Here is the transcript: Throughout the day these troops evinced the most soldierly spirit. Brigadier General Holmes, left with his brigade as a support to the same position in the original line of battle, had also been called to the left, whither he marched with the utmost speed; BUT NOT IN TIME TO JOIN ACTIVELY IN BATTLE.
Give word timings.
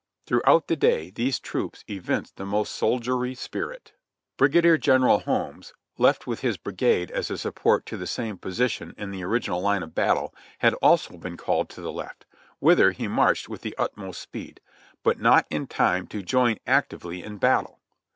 Throughout 0.25 0.67
the 0.67 0.75
day 0.75 1.11
these 1.11 1.39
troops 1.39 1.83
evinced 1.87 2.37
the 2.37 2.43
most 2.47 2.73
soldierly 2.73 3.35
spirit. 3.35 3.93
Brigadier 4.35 4.75
General 4.79 5.19
Holmes, 5.19 5.73
left 5.99 6.25
with 6.25 6.39
his 6.39 6.57
brigade 6.57 7.11
as 7.11 7.29
a 7.29 7.37
support 7.37 7.85
to 7.85 7.97
the 7.97 8.07
same 8.07 8.39
position 8.39 8.95
in 8.97 9.11
the 9.11 9.23
original 9.23 9.61
line 9.61 9.83
of 9.83 9.93
battle, 9.93 10.33
had 10.57 10.73
also 10.81 11.17
been 11.17 11.37
called 11.37 11.69
to 11.69 11.81
the 11.81 11.91
left, 11.93 12.25
whither 12.57 12.93
he 12.93 13.07
marched 13.07 13.47
with 13.47 13.61
the 13.61 13.75
utmost 13.77 14.19
speed; 14.19 14.59
BUT 15.03 15.19
NOT 15.19 15.45
IN 15.51 15.67
TIME 15.67 16.07
TO 16.07 16.23
JOIN 16.23 16.57
ACTIVELY 16.65 17.21
IN 17.21 17.37
BATTLE. 17.37 17.79